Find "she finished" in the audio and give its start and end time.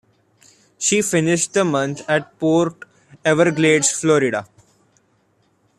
0.79-1.53